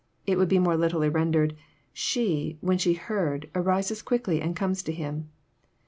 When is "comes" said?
4.55-4.81